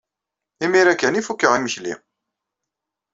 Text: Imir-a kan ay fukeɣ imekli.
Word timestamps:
Imir-a 0.63 0.93
kan 0.95 1.17
ay 1.17 1.25
fukeɣ 1.27 1.51
imekli. 1.55 1.93